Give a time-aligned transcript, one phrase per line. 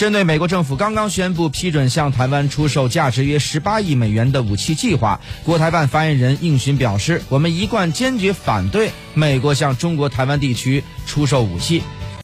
[0.00, 11.82] 针对美国政府刚刚宣布批准向台湾出售价值约十八亿美元的武器计划，国台办发言人应询表示，我们一贯坚决反对美国向中国台湾地区出售武器。